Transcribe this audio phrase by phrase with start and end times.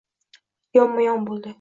[0.79, 1.49] Yonma-yon bo‘ldi.